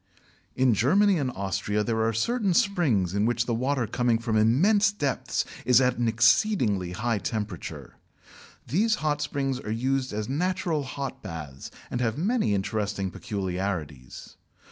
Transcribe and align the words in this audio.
In 0.55 0.73
Germany 0.73 1.19
and 1.19 1.29
Austria 1.29 1.83
there 1.83 2.01
are 2.01 2.11
certain 2.11 2.55
springs 2.55 3.13
in 3.13 3.27
which 3.27 3.45
the 3.45 3.53
water 3.53 3.85
coming 3.85 4.17
from 4.17 4.35
immense 4.35 4.91
depths 4.91 5.45
is 5.63 5.79
at 5.79 5.99
an 5.99 6.07
exceedingly 6.07 6.93
high 6.93 7.19
temperature. 7.19 7.97
These 8.65 8.95
hot 9.05 9.21
springs 9.21 9.59
are 9.59 9.69
used 9.69 10.11
as 10.11 10.27
natural 10.27 10.81
hot 10.81 11.21
baths, 11.21 11.69
and 11.91 12.01
have 12.01 12.17
many 12.17 12.55
interesting 12.55 13.11
peculiarities. 13.11 14.37